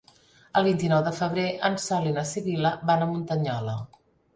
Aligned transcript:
El 0.61 0.65
vint-i-nou 0.67 1.03
de 1.09 1.13
febrer 1.19 1.45
en 1.71 1.79
Sol 1.85 2.11
i 2.13 2.17
na 2.19 2.27
Sibil·la 2.33 2.77
van 2.93 3.09
a 3.09 3.15
Muntanyola. 3.15 3.83